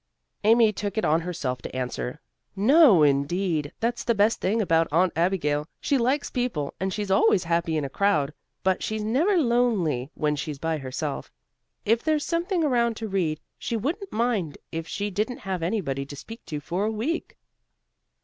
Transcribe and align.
Amy 0.43 0.73
took 0.73 0.97
it 0.97 1.05
on 1.05 1.21
herself 1.21 1.61
to 1.61 1.75
answer. 1.75 2.19
"No, 2.55 3.03
indeed. 3.03 3.71
That's 3.81 4.03
the 4.03 4.15
best 4.15 4.41
thing 4.41 4.59
about 4.59 4.87
Aunt 4.91 5.13
Abigail. 5.15 5.67
She 5.79 5.95
likes 5.99 6.31
people 6.31 6.73
and 6.79 6.91
she's 6.91 7.11
always 7.11 7.43
happy 7.43 7.77
in 7.77 7.85
a 7.85 7.87
crowd, 7.89 8.33
but 8.63 8.81
she's 8.81 9.03
never 9.03 9.37
lonely 9.37 10.09
when 10.15 10.35
she's 10.35 10.57
by 10.57 10.79
herself. 10.79 11.31
If 11.85 12.03
there's 12.03 12.25
something 12.25 12.63
around 12.63 12.97
to 12.97 13.07
read 13.07 13.39
she 13.59 13.77
wouldn't 13.77 14.11
mind 14.11 14.57
if 14.71 14.87
she 14.87 15.11
didn't 15.11 15.37
have 15.41 15.61
anybody 15.61 16.07
to 16.07 16.15
speak 16.15 16.43
to 16.47 16.59
for 16.59 16.85
a 16.85 16.91
week." 16.91 17.37